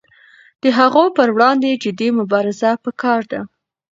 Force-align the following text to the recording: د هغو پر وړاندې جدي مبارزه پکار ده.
د 0.63 0.65
هغو 0.77 1.03
پر 1.17 1.29
وړاندې 1.35 1.79
جدي 1.83 2.09
مبارزه 2.19 2.71
پکار 2.83 3.21
ده. 3.31 3.41